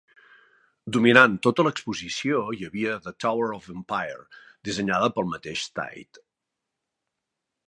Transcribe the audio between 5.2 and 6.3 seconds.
mateix Tait.